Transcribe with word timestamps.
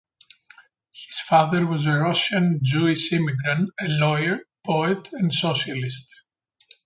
His 0.93 1.19
father 1.19 1.67
was 1.67 1.85
a 1.85 1.93
Russian 1.93 2.57
Jewish 2.63 3.13
immigrant, 3.13 3.69
a 3.79 3.87
lawyer, 3.87 4.39
poet 4.63 5.13
and 5.13 5.31
socialist. 5.31 6.11